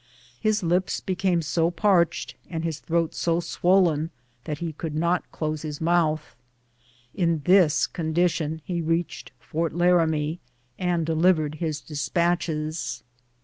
[0.39, 4.09] His lips became so parched and his throat so swollen
[4.45, 6.35] that he could not close his mouth.
[7.13, 10.39] In this condition he reached Fort Laramie
[10.79, 13.03] and delivered his despatches.